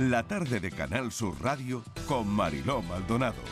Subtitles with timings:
[0.00, 3.42] la tarde de Canal Sur Radio con Mariló Maldonado.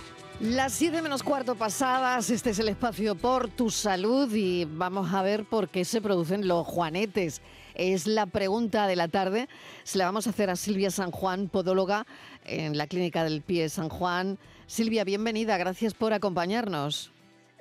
[0.41, 5.23] Las 7 menos cuarto pasadas, este es el espacio por tu salud y vamos a
[5.23, 7.41] ver por qué se producen los juanetes.
[7.75, 9.49] Es la pregunta de la tarde.
[9.83, 12.07] Se la vamos a hacer a Silvia San Juan, podóloga
[12.45, 14.39] en la Clínica del Pie San Juan.
[14.67, 17.13] Silvia, bienvenida, gracias por acompañarnos.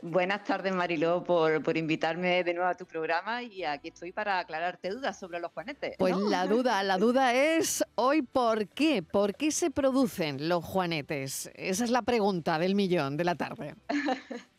[0.07, 4.37] Buenas tardes, Mariló, por, por, invitarme de nuevo a tu programa y aquí estoy para
[4.37, 5.95] aclararte dudas sobre los juanetes.
[5.97, 11.49] Pues la duda, la duda es hoy por qué, por qué se producen los juanetes.
[11.55, 13.75] Esa es la pregunta del millón de la tarde.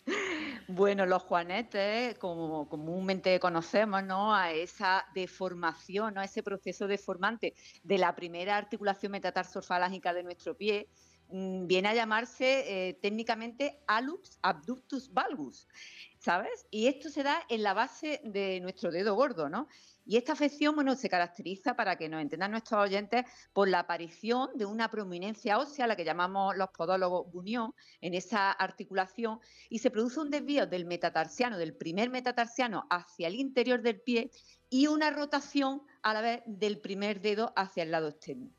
[0.68, 4.34] Bueno, los juanetes, como comúnmente conocemos, ¿no?
[4.34, 6.20] A esa deformación, ¿no?
[6.20, 10.88] A ese proceso deformante de la primera articulación metatarsofalágica de nuestro pie,
[11.30, 15.66] viene a llamarse eh, técnicamente alux abductus valgus,
[16.18, 16.66] ¿sabes?
[16.70, 19.68] Y esto se da en la base de nuestro dedo gordo, ¿no?
[20.08, 24.50] Y esta afección, bueno, se caracteriza, para que nos entiendan nuestros oyentes, por la aparición
[24.54, 29.90] de una prominencia ósea, la que llamamos los podólogos bunión, en esa articulación, y se
[29.90, 34.30] produce un desvío del metatarsiano, del primer metatarsiano hacia el interior del pie,
[34.70, 38.50] y una rotación a la vez del primer dedo hacia el lado externo.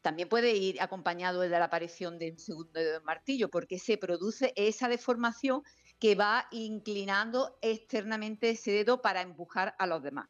[0.00, 4.52] También puede ir acompañado de la aparición de un segundo dedo martillo, porque se produce
[4.56, 5.62] esa deformación
[5.98, 10.28] que va inclinando externamente ese dedo para empujar a los demás.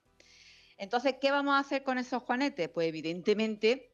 [0.78, 2.69] Entonces, ¿qué vamos a hacer con esos juanetes?
[2.69, 3.92] Pues evidentemente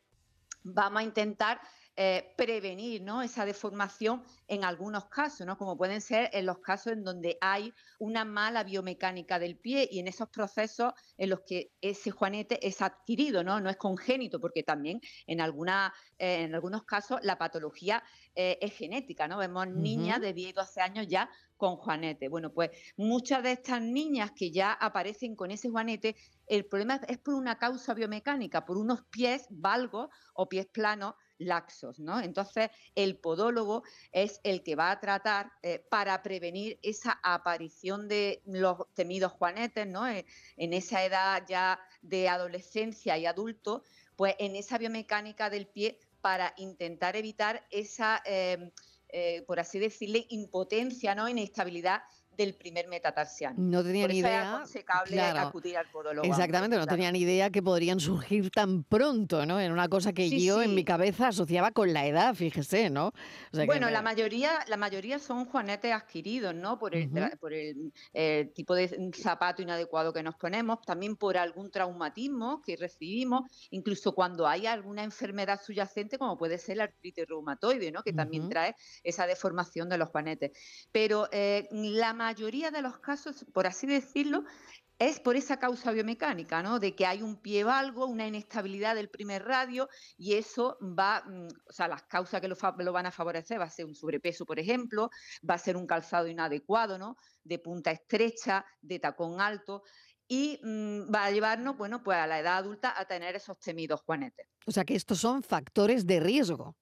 [0.63, 1.61] vamos a intentar
[1.97, 3.23] eh, prevenir ¿no?
[3.23, 5.57] esa deformación en algunos casos, ¿no?
[5.57, 10.01] como pueden ser en los casos en donde hay una mala biomecánica del pie y
[10.01, 14.65] en esos procesos en los que ese juanete es adquirido, no, no es congénito, porque
[14.65, 18.03] también en, alguna, eh, en algunos casos la patología
[18.35, 19.29] eh, es genética.
[19.29, 19.39] ¿no?
[19.39, 22.29] Vemos niñas de 10 y 12 años ya con juanete.
[22.29, 26.17] Bueno, pues muchas de estas niñas que ya aparecen con ese juanete,
[26.47, 31.99] el problema es por una causa biomecánica, por unos pies valgos o pies planos laxos,
[31.99, 32.21] ¿no?
[32.21, 33.83] Entonces, el podólogo
[34.13, 39.87] es el que va a tratar eh, para prevenir esa aparición de los temidos juanetes,
[39.87, 40.07] ¿no?
[40.07, 40.27] Eh,
[40.57, 43.83] en esa edad ya de adolescencia y adulto,
[44.17, 48.73] pues en esa biomecánica del pie para intentar evitar esa, eh,
[49.47, 51.29] por así decirle, impotencia, ¿no?
[51.29, 52.03] Inestabilidad
[52.37, 53.57] del primer metatarsiano.
[53.59, 54.63] No tenía ni idea.
[55.05, 56.27] claro, acudir al podólogo.
[56.27, 59.61] Exactamente, no tenía ni idea que podrían surgir tan pronto, ¿no?
[59.61, 63.13] En una cosa que yo en mi cabeza asociaba con la edad, fíjese, ¿no?
[63.67, 66.79] bueno, la mayoría, la mayoría son juanetes adquiridos, ¿no?
[66.79, 71.71] Por el, por el eh, tipo de zapato inadecuado que nos ponemos, también por algún
[71.71, 77.93] traumatismo que recibimos, incluso cuando hay alguna enfermedad subyacente, como puede ser la artritis reumatoide,
[77.93, 78.03] ¿no?
[78.03, 80.53] Que también trae esa deformación de los juanetes.
[80.93, 84.45] Pero eh, la mayoría de los casos, por así decirlo,
[84.99, 86.79] es por esa causa biomecánica, ¿no?
[86.79, 91.49] De que hay un pie valgo, una inestabilidad del primer radio y eso va, mm,
[91.69, 92.57] o sea, las causas que lo,
[92.93, 95.11] van a favorecer va a ser un sobrepeso, por ejemplo,
[95.49, 97.17] va a ser un calzado inadecuado, ¿no?
[97.43, 99.83] De punta estrecha, de tacón alto
[100.27, 104.01] y mm, va a llevarnos, bueno, pues a la edad adulta a tener esos temidos
[104.03, 104.47] juanetes.
[104.67, 106.77] O sea que estos son factores de riesgo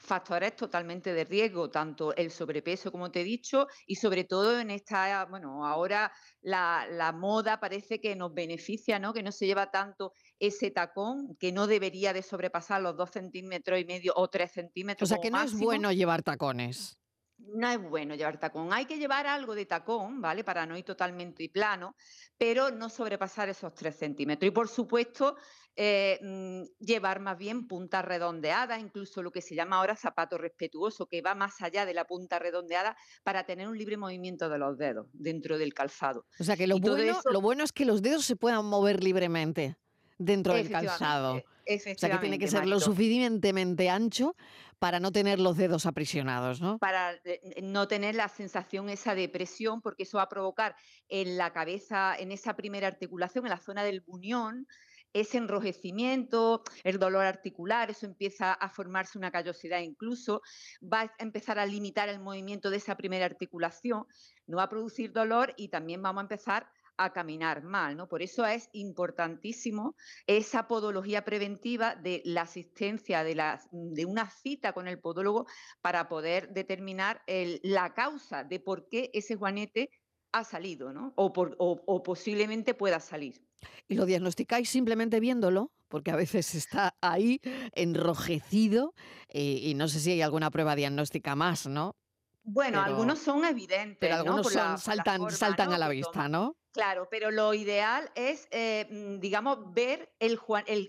[0.00, 4.70] factores totalmente de riesgo, tanto el sobrepeso, como te he dicho, y sobre todo en
[4.70, 9.12] esta, bueno, ahora la, moda parece que nos beneficia, ¿no?
[9.12, 13.78] Que no se lleva tanto ese tacón, que no debería de sobrepasar los dos centímetros
[13.78, 15.10] y medio o tres centímetros.
[15.10, 16.99] O sea que no es bueno llevar tacones
[17.46, 18.72] no es bueno llevar tacón.
[18.72, 20.44] Hay que llevar algo de tacón, ¿vale?
[20.44, 21.96] Para no ir totalmente plano,
[22.38, 24.48] pero no sobrepasar esos tres centímetros.
[24.48, 25.36] Y por supuesto,
[25.76, 31.06] eh, mm, llevar más bien punta redondeada, incluso lo que se llama ahora zapato respetuoso,
[31.06, 34.76] que va más allá de la punta redondeada para tener un libre movimiento de los
[34.78, 36.26] dedos dentro del calzado.
[36.38, 39.76] O sea que lo, bueno, lo bueno es que los dedos se puedan mover libremente
[40.18, 41.36] dentro del calzado.
[41.36, 44.34] O sea que tiene que ser lo suficientemente ancho
[44.80, 46.78] para no tener los dedos aprisionados, ¿no?
[46.78, 50.74] Para eh, no tener la sensación esa de presión, porque eso va a provocar
[51.08, 54.66] en la cabeza, en esa primera articulación, en la zona del buñón,
[55.12, 60.40] ese enrojecimiento, el dolor articular, eso empieza a formarse una callosidad incluso,
[60.82, 64.06] va a empezar a limitar el movimiento de esa primera articulación,
[64.46, 66.70] no va a producir dolor y también vamos a empezar
[67.02, 68.08] a caminar mal, ¿no?
[68.08, 74.74] Por eso es importantísimo esa podología preventiva de la asistencia de, la, de una cita
[74.74, 75.46] con el podólogo
[75.80, 77.22] para poder determinar
[77.62, 79.90] la causa de por qué ese juanete
[80.32, 81.12] ha salido, ¿no?
[81.16, 83.42] O, o posiblemente pueda salir.
[83.88, 85.72] ¿Y lo diagnosticáis simplemente viéndolo?
[85.88, 87.40] Porque a veces está ahí
[87.72, 88.94] enrojecido
[89.28, 91.96] eh, y no sé si hay alguna prueba diagnóstica más, ¿no?
[92.42, 93.98] Bueno, algunos son evidentes.
[94.00, 96.56] Pero algunos saltan, saltan a la vista, ¿no?
[96.72, 100.38] Claro, pero lo ideal es, eh, mm, digamos, ver el,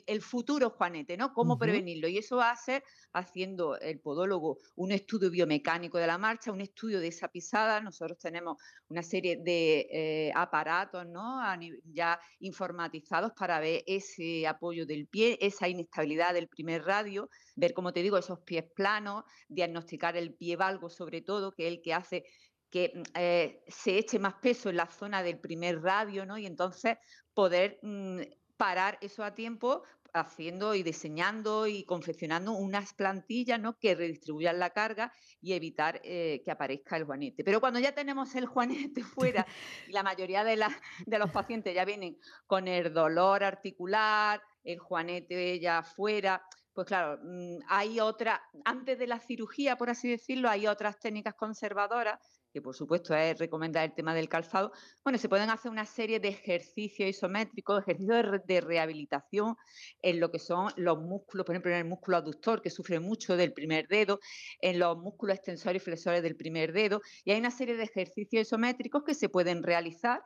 [0.05, 1.33] el, futuro juanete, ¿no?
[1.33, 2.07] Cómo prevenirlo.
[2.07, 2.83] Y eso va a ser
[3.13, 7.81] haciendo el podólogo un estudio biomecánico de la marcha, un estudio de esa pisada.
[7.81, 8.57] Nosotros tenemos
[8.89, 11.41] una serie de eh, aparatos, ¿no?
[11.85, 17.91] Ya informatizados para ver ese apoyo del pie, esa inestabilidad del primer radio, ver, como
[17.91, 21.95] te digo, esos pies planos, diagnosticar el pie valgo sobre todo, que es el que
[21.95, 22.23] hace
[22.71, 26.37] que mm, eh, se eche más peso en la zona del primer radio, ¿no?
[26.37, 26.97] Y entonces
[27.33, 28.21] poder mm,
[28.57, 29.83] parar eso a tiempo
[30.13, 33.77] haciendo y diseñando y confeccionando unas plantillas ¿no?
[33.77, 37.43] que redistribuyan la carga y evitar eh, que aparezca el juanete.
[37.43, 39.45] Pero cuando ya tenemos el juanete fuera
[39.87, 40.63] y la mayoría de,
[41.05, 46.43] de los pacientes ya vienen con el dolor articular, el juanete ya fuera,
[46.73, 51.35] pues claro, mm, hay otra, antes de la cirugía, por así decirlo, hay otras técnicas
[51.35, 52.19] conservadoras
[52.51, 54.71] que por supuesto es recomendar el tema del calzado,
[55.03, 59.55] bueno, se pueden hacer una serie de ejercicios isométricos, ejercicios de, rehabilitación
[60.01, 63.35] en lo que son los músculos, por ejemplo, en el músculo aductor, que sufre mucho
[63.35, 64.19] del primer dedo,
[64.61, 68.47] en los músculos extensores y flexores del primer dedo, y hay una serie de ejercicios
[68.47, 70.21] isométricos que se pueden realizar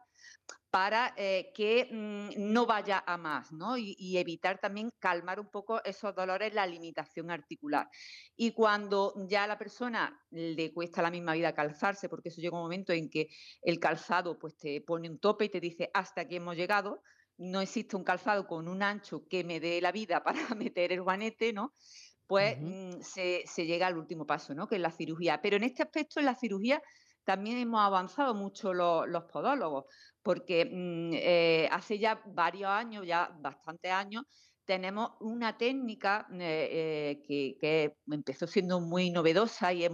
[0.70, 3.78] para eh, que mm, no vaya a más, ¿no?
[3.78, 7.90] Y, evitar también calmar un poco esos dolores, la limitación articular.
[8.36, 12.58] Y cuando ya a la persona le cuesta la misma vida calzarse, porque eso llega
[12.58, 13.30] un momento en que
[13.62, 17.02] el calzado pues te pone un tope y te dice hasta aquí hemos llegado,
[17.38, 21.02] no existe un calzado con un ancho que me dé la vida para meter el
[21.02, 21.74] guanete, ¿no?
[22.28, 24.68] Pues mm, se, llega al último paso, ¿no?
[24.68, 25.42] Que es la cirugía.
[25.42, 26.82] Pero en este aspecto, en la cirugía,
[27.24, 29.86] también hemos avanzado mucho los, podólogos,
[30.26, 34.24] porque mm, eh, hace ya varios años, ya bastantes años,
[34.66, 39.88] tenemos una técnica eh, eh, que, empezó siendo muy novedosa y,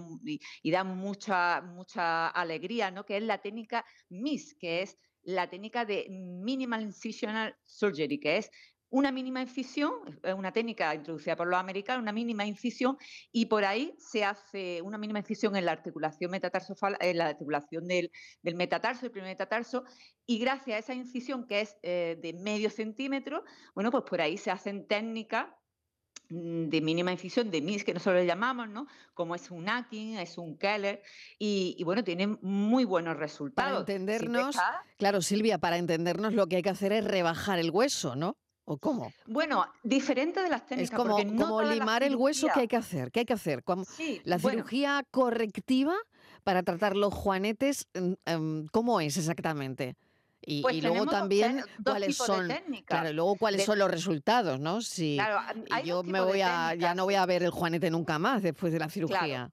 [0.71, 3.05] da mucha, mucha alegría, ¿no?
[3.05, 8.49] que es la técnica MIS, que es la técnica de Minimal Incisional Surgery, que es
[8.91, 12.97] una mínima incisión, es una técnica introducida por los americanos, una mínima incisión,
[13.31, 17.87] y por ahí se hace una mínima incisión en la articulación metatarsofal, en la articulación
[17.87, 18.11] del,
[18.43, 19.85] metatarso, del primer metatarso,
[20.27, 23.43] y gracias a esa incisión que es eh, de medio centímetro,
[23.73, 25.47] bueno, pues por ahí se hacen técnicas
[26.29, 28.87] mm, de mínima incisión, de MIS, que nosotros le llamamos, ¿no?
[29.13, 31.01] Como es un Akin, es un Keller,
[31.39, 33.71] y, bueno, tienen muy buenos resultados.
[33.71, 34.57] Para entendernos,
[34.97, 38.35] claro, Silvia, para entendernos lo que hay que hacer es rebajar el hueso, ¿no?
[38.65, 39.11] ¿O cómo?
[39.25, 40.91] Bueno, diferente de las técnicas.
[40.91, 43.11] Es como, como limar el hueso que hay que hacer.
[43.11, 43.63] ¿Qué hay que hacer?
[44.23, 45.95] la cirugía correctiva
[46.43, 49.95] para tratar los juanetes, mm, em, ¿cómo es exactamente?
[50.43, 52.51] Y, pues luego también cuáles son,
[52.85, 54.81] claro, luego cuáles son los resultados, ¿no?
[54.81, 55.19] Si
[55.83, 58.79] yo me voy a, ya no voy a ver el juanete nunca más después de
[58.79, 59.51] la cirugía.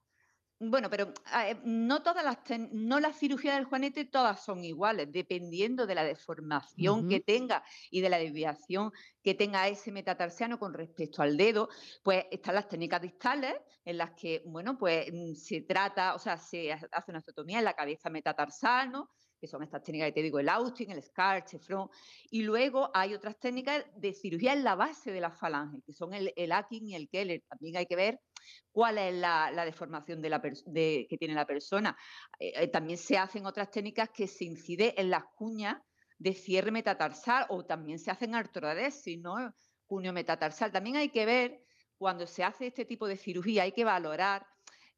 [0.61, 1.13] Bueno, pero
[1.45, 2.37] eh, no todas las
[2.73, 8.01] no las cirugías del juanete todas son iguales, dependiendo de la deformación que tenga y
[8.01, 8.91] de la desviación
[9.23, 11.69] que tenga ese metatarsiano con respecto al dedo,
[12.03, 16.37] pues están las técnicas distales en las que, bueno, pues mm, se trata, o sea,
[16.37, 19.09] se hace una osteotomía en la cabeza metatarsal, ¿no?
[19.39, 21.89] que son estas técnicas que te digo, el Austin, el Scar, Chefron,
[22.29, 26.13] y luego hay otras técnicas de cirugía en la base de la falange, que son
[26.13, 27.41] el, el Akin y el Keller.
[27.47, 28.19] También hay que ver
[28.71, 31.97] cuál es la, deformación de la que tiene la persona.
[32.39, 35.77] Eh, eh, también se hacen otras técnicas que se incide en las cuñas
[36.17, 39.53] de cierre metatarsal o también se hacen artrodesis, ¿no?
[39.87, 40.71] Cuño metatarsal.
[40.71, 41.61] También hay que ver,
[41.97, 44.45] cuando se hace este tipo de cirugía, hay que valorar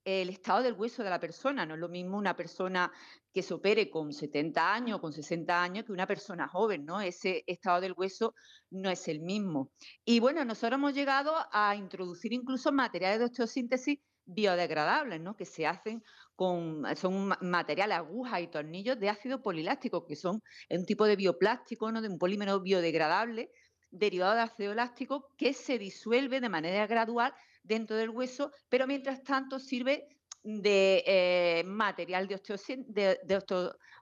[0.03, 1.65] el estado del hueso de la persona.
[1.65, 2.91] No es lo mismo una persona
[3.33, 7.01] que se opere con 70 años, con 60 años, que una persona joven, ¿no?
[7.01, 8.33] Ese estado del hueso
[8.69, 9.71] no es el mismo.
[10.03, 15.35] Y bueno, nosotros hemos llegado a introducir incluso materiales de osteosíntesis biodegradables, ¿no?
[15.35, 16.03] Que se hacen
[16.35, 21.91] con, son materiales, agujas y tornillos de ácido poliláctico, que son un tipo de bioplástico,
[21.91, 22.01] ¿no?
[22.01, 23.51] De un polímero biodegradable
[23.91, 29.23] derivado de ácido láctico que se disuelve de manera gradual dentro del hueso, pero mientras
[29.23, 30.07] tanto sirve
[30.43, 33.43] de eh, material de,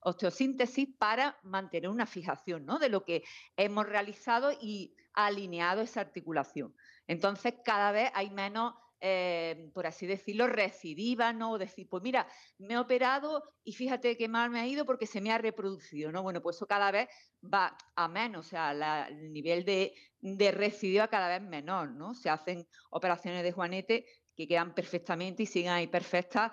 [0.01, 2.79] osteosíntesis para mantener una fijación ¿no?
[2.79, 3.23] de lo que
[3.57, 6.73] hemos realizado y alineado esa articulación.
[7.07, 11.57] Entonces, cada vez hay menos, eh, por así decirlo, recidiva, ¿no?
[11.57, 12.27] Decir, pues mira,
[12.57, 16.11] me he operado y fíjate qué mal me ha ido porque se me ha reproducido,
[16.11, 16.21] ¿no?
[16.23, 17.09] Bueno, pues eso cada vez
[17.41, 22.13] va a menos, o sea, el nivel de, de recidiva cada vez menor, ¿no?
[22.13, 26.51] Se hacen operaciones de juanete que quedan perfectamente y siguen ahí perfectas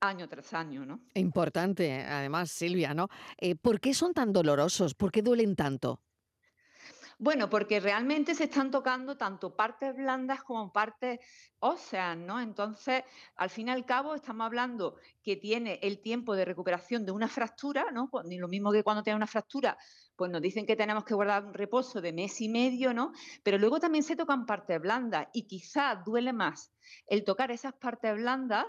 [0.00, 1.00] año tras año, ¿no?
[1.14, 3.08] Importante, además, Silvia, ¿no?
[3.38, 4.94] Eh, ¿Por qué son tan dolorosos?
[4.94, 6.02] ¿Por qué duelen tanto?
[7.24, 11.20] Bueno, porque realmente se están tocando tanto partes blandas como partes
[11.58, 12.38] óseas, ¿no?
[12.38, 13.02] Entonces,
[13.36, 17.26] al fin y al cabo, estamos hablando que tiene el tiempo de recuperación de una
[17.26, 18.10] fractura, ¿no?
[18.26, 19.78] Ni lo mismo que cuando tiene una fractura,
[20.16, 23.12] pues nos dicen que tenemos que guardar un reposo de mes y medio, ¿no?
[23.42, 26.74] Pero luego también se tocan partes blandas y quizás duele más
[27.06, 28.66] el tocar esas partes blandas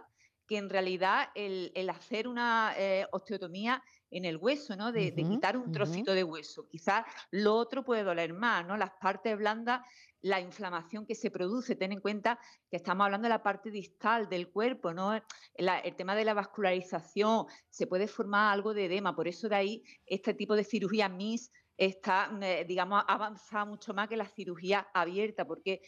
[0.48, 4.92] que en realidad el, hacer una eh, osteotomía en el hueso, ¿no?
[4.92, 6.68] De, quitar un trocito de hueso.
[6.68, 8.78] Quizás lo otro puede doler más, ¿no?
[8.78, 9.82] Las partes blandas,
[10.22, 11.75] la inflamación que se produce.
[11.75, 15.14] Ten en cuenta que estamos hablando de la parte distal del cuerpo, ¿no?
[15.56, 19.16] el tema de la vascularización, se puede formar algo de edema.
[19.16, 24.08] Por eso de ahí este tipo de cirugía MIS está, eh, digamos, avanzada mucho más
[24.08, 25.82] que la cirugía abierta, porque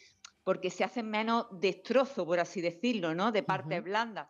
[0.48, 3.32] porque se hacen menos destrozos, por así decirlo, ¿no?
[3.32, 4.28] De partes blandas.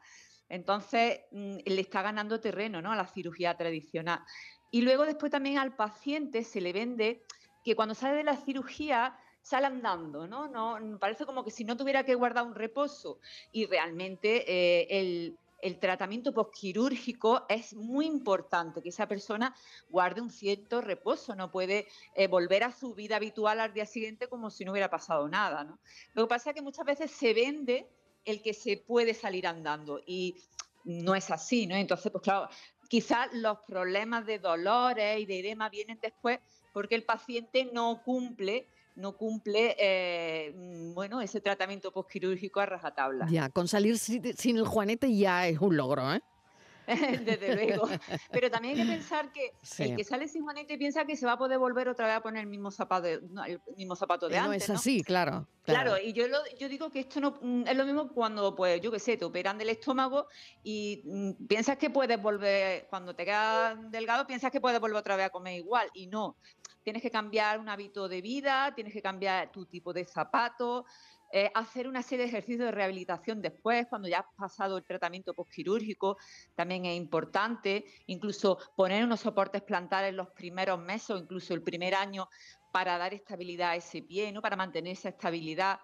[0.49, 2.91] Entonces, mm, le está ganando terreno ¿no?
[2.91, 4.25] a la cirugía tradicional.
[4.73, 7.23] Y luego después también al paciente se le vende
[7.63, 10.49] que cuando sale de la cirugía sale andando, ¿no?
[10.49, 13.21] no parece como que si no tuviera que guardar un reposo.
[13.53, 19.55] Y realmente eh, el, el tratamiento postquirúrgico es muy importante, que esa persona
[19.89, 24.29] guarde un cierto reposo, no puede eh, volver a su vida habitual al día siguiente
[24.29, 25.79] como si no hubiera pasado nada.
[26.15, 27.89] Lo que pasa es que muchas veces se vende
[28.25, 30.37] el que se puede salir andando y
[30.85, 31.75] no es así, ¿no?
[31.75, 32.49] Entonces, pues claro,
[32.89, 36.39] quizás los problemas de dolores y de edema vienen después
[36.73, 38.69] porque el paciente no cumple
[38.99, 43.29] no cumple eh, mm, bueno, ese tratamiento postquirúrgico a rajatabla.
[43.31, 46.21] Ya, con salir sin el juanete ya es un logro, ¿eh?
[47.25, 47.89] Desde luego.
[48.31, 51.33] Pero también hay que pensar que el que sale sin juanete piensa que se va
[51.33, 54.69] a poder volver otra vez a poner el mismo zapato, el mismo zapato de antes.
[54.69, 55.99] No es así, claro, claro.
[55.99, 56.25] y yo,
[56.59, 59.27] yo digo que esto no mm, es lo mismo cuando, pues, yo qué sé, te
[59.27, 60.29] operan del estómago
[60.65, 65.17] y mm, piensas que puedes volver, cuando te quedas delgado, piensas que puedes volver otra
[65.17, 65.91] vez a comer igual.
[65.93, 66.37] Y no
[66.83, 70.85] tienes que cambiar un hábito de vida, tienes que cambiar tu tipo de zapato,
[71.31, 75.35] eh, hacer una serie de ejercicios de rehabilitación después, cuando ya has pasado el tratamiento
[75.35, 76.17] postquirúrgico,
[76.55, 81.95] también es importante, incluso poner unos soportes plantares los primeros meses o incluso el primer
[81.95, 82.29] año
[82.73, 84.41] para dar estabilidad a ese pie, ¿no?
[84.41, 85.81] para mantener esa estabilidad.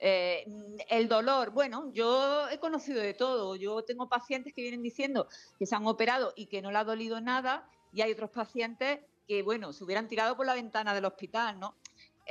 [0.00, 0.44] Eh,
[0.88, 3.54] el dolor, bueno, yo he conocido de todo.
[3.54, 5.28] Yo tengo pacientes que vienen diciendo
[5.60, 8.98] que se han operado y que no le ha dolido nada, y hay otros pacientes
[9.26, 11.81] que, bueno, se hubieran tirado por la ventana del hospital, ¿no?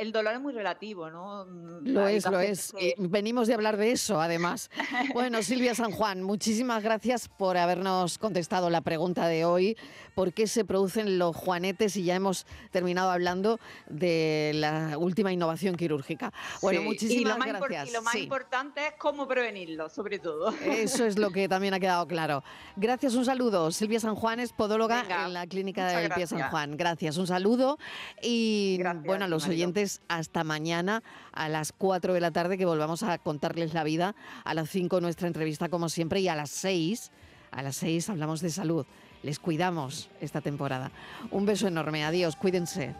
[0.01, 1.45] El dolor es muy relativo, ¿no?
[1.45, 2.73] Mm, lo es, lo es.
[2.97, 4.69] venimos de hablar de eso, además.
[5.13, 9.77] Bueno, Silvia San Juan, muchísimas gracias por habernos contestado la pregunta de hoy.
[10.15, 11.95] ¿Por qué se producen los juanetes?
[11.97, 16.31] Y ya hemos terminado hablando de la última innovación quirúrgica.
[16.61, 17.89] Bueno, muchísimas gracias.
[17.89, 20.53] Y lo más importante es cómo prevenirlo, sobre todo.
[20.65, 22.43] Eso es lo que también ha quedado claro.
[22.75, 23.71] Gracias, un saludo.
[23.71, 26.77] Silvia San Juan es podóloga en la Clínica del Pie San Juan.
[26.77, 27.77] Gracias, un saludo.
[28.21, 33.03] Y bueno, a los oyentes hasta mañana a las 4 de la tarde que volvamos
[33.03, 34.15] a contarles la vida.
[34.45, 37.11] A las 5 nuestra entrevista como siempre y a las 6,
[37.51, 38.85] a las 6 hablamos de salud.
[39.23, 40.91] Les cuidamos esta temporada.
[41.29, 42.03] Un beso enorme.
[42.03, 42.35] Adiós.
[42.35, 42.95] Cuídense.